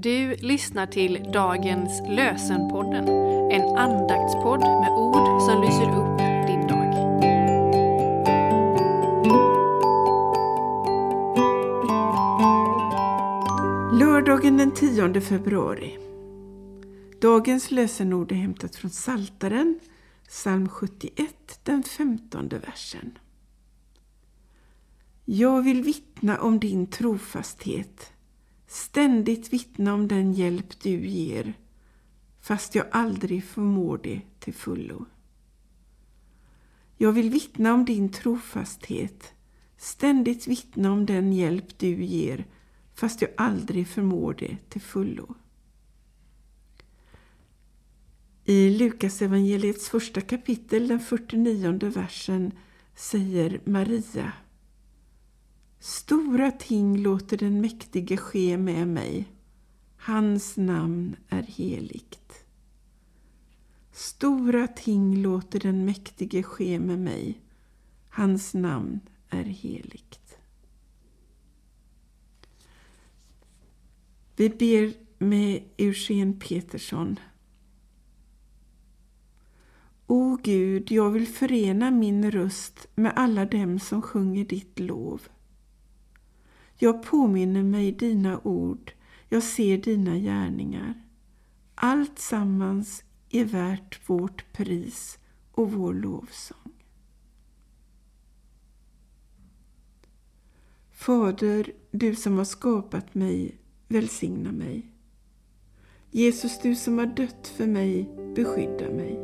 [0.00, 3.08] Du lyssnar till dagens lösenpodden,
[3.50, 6.94] en andaktspodd med ord som lyser upp din dag.
[14.00, 15.98] Lördagen den 10 februari.
[17.20, 19.80] Dagens lösenord är hämtat från Saltaren,
[20.28, 23.18] psalm 71, den 15 versen.
[25.24, 28.12] Jag vill vittna om din trofasthet,
[28.98, 31.54] ständigt vittna om den hjälp du ger,
[32.40, 35.06] fast jag aldrig förmår det till fullo.
[36.96, 39.32] Jag vill vittna om din trofasthet,
[39.76, 42.46] ständigt vittna om den hjälp du ger,
[42.94, 45.34] fast jag aldrig förmår det till fullo.
[48.44, 52.52] I Lukas evangeliets första kapitel, den 49 versen,
[52.94, 54.32] säger Maria
[56.08, 59.28] Stora ting låter den mäktige ske med mig.
[59.96, 62.44] Hans namn är heligt.
[63.92, 67.40] Stora ting låter den mäktige ske med mig.
[68.08, 70.38] Hans namn är heligt.
[74.36, 74.92] Vi ber
[75.24, 77.18] med Eugen Petersson.
[80.06, 85.28] O Gud, jag vill förena min röst med alla dem som sjunger ditt lov.
[86.80, 88.92] Jag påminner mig dina ord,
[89.28, 90.94] jag ser dina gärningar.
[91.74, 95.18] Allt sammans är värt vårt pris
[95.52, 96.72] och vår lovsång.
[100.90, 104.92] Fader, du som har skapat mig, välsigna mig.
[106.10, 109.18] Jesus, du som har dött för mig, beskydda mig.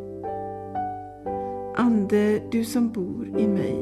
[1.76, 3.76] Ande, du som bor i mig,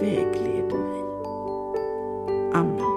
[0.00, 1.01] vägled mig.
[2.54, 2.92] Amen.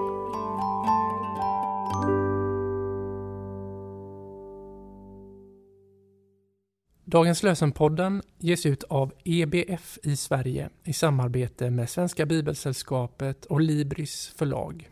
[7.06, 14.34] Dagens lösenpodden ges ut av EBF i Sverige i samarbete med Svenska Bibelsällskapet och Libris
[14.38, 14.90] förlag.